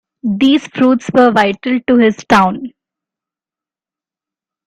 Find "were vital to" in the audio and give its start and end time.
1.13-1.97